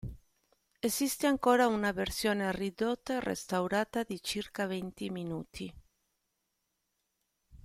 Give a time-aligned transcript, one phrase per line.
[0.81, 5.71] Esiste ancora in una versione ridotta e restaurata di circa venti minuti.